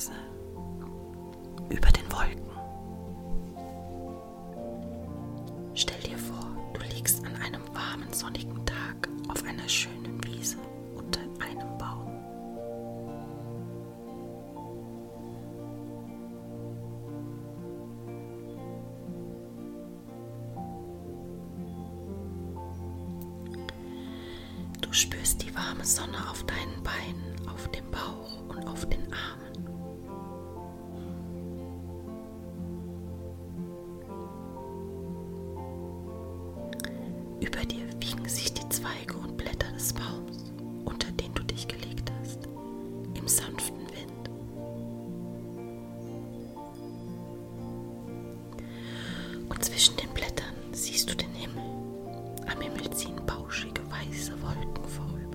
[0.00, 0.12] Reise
[1.68, 2.50] über den Wolken.
[5.74, 10.56] Stell dir vor, du liegst an einem warmen, sonnigen Tag auf einer schönen Wiese
[10.94, 12.06] unter einem Baum.
[24.80, 29.69] Du spürst die warme Sonne auf deinen Beinen, auf dem Bauch und auf den Armen.
[37.40, 40.52] Über dir wiegen sich die Zweige und Blätter des Baums,
[40.84, 42.46] unter den du dich gelegt hast,
[43.14, 44.30] im sanften Wind.
[49.48, 51.64] Und zwischen den Blättern siehst du den Himmel.
[52.46, 55.29] Am Himmel ziehen bauschige weiße Wolken vorüber.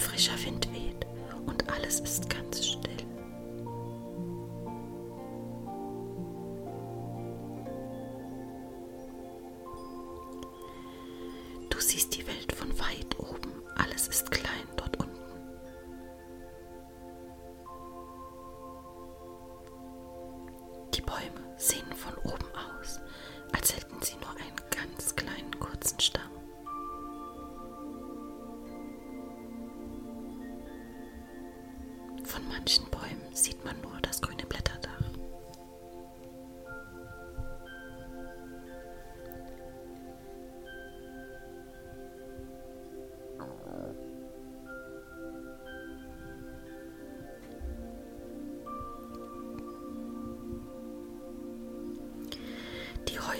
[0.00, 1.06] Frischer Wind weht
[1.46, 2.80] und alles ist ganz still.
[11.68, 14.66] Du siehst die Welt von weit oben, alles ist klein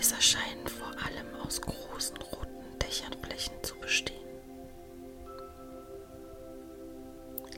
[0.01, 4.17] Häuser scheinen vor allem aus großen roten Dächernflächen zu bestehen.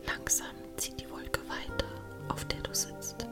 [0.05, 1.87] Langsam zieht die Wolke weiter,
[2.29, 3.29] auf der du sitzt.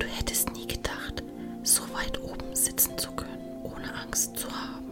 [0.00, 1.22] Du hättest nie gedacht,
[1.62, 4.91] so weit oben sitzen zu können, ohne Angst zu haben.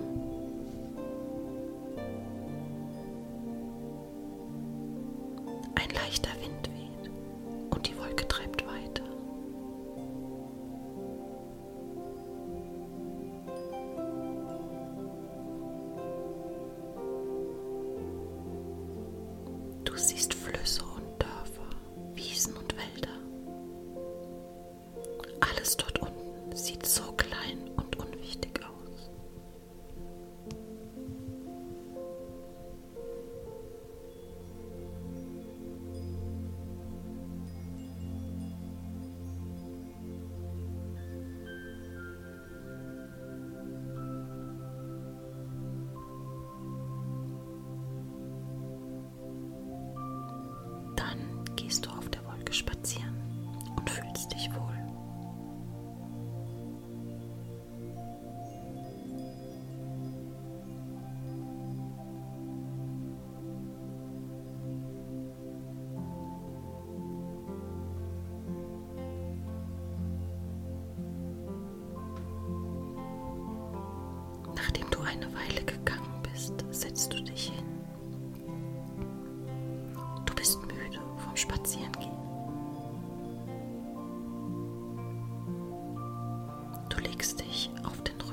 [25.60, 25.99] Alles dort
[77.22, 77.64] dich hin.
[80.26, 82.10] Du bist müde vom Spazierengehen.
[86.88, 88.30] Du legst dich auf den Rücken.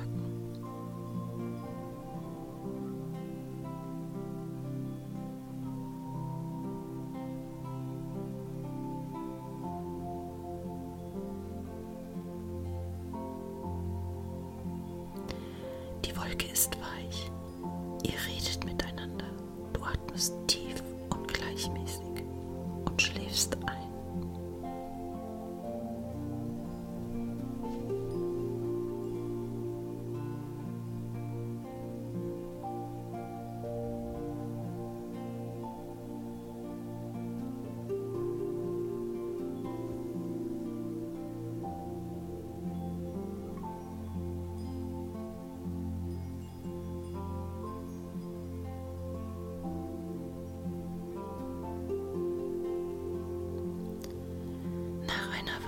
[16.06, 17.32] Die Wolke ist weich.
[18.04, 18.87] Ihr redet miteinander.
[21.58, 22.24] Gleichmäßig
[22.86, 23.77] und schläfst ein.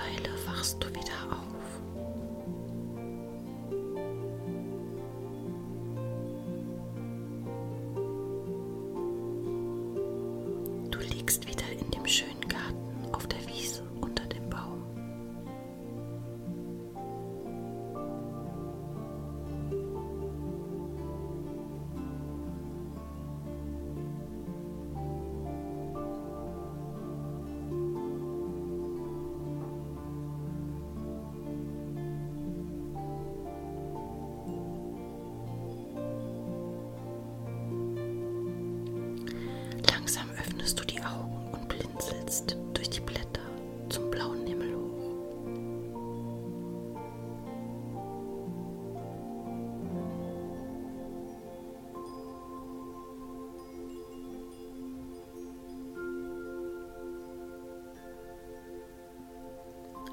[0.09, 1.58] Weile wachst du wieder auf
[40.69, 43.41] öffnest du die Augen und blinzelst durch die Blätter
[43.89, 45.09] zum blauen Himmel hoch.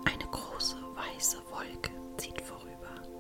[0.05, 3.16] Eine große weiße Wolke zieht vorüber.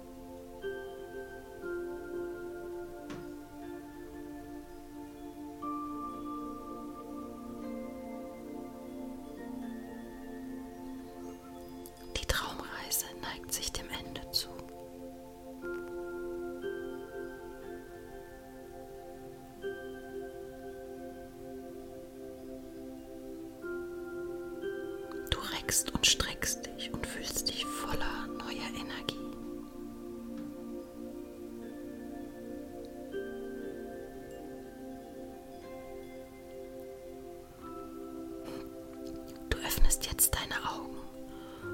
[25.67, 29.17] Du reckst und streckst dich und fühlst dich voller neuer Energie.
[39.51, 40.99] Du öffnest jetzt deine Augen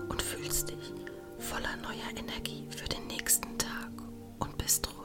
[0.08, 0.94] und fühlst dich
[1.38, 3.90] voller neuer Energie für den nächsten Tag
[4.38, 5.01] und bist ruhig.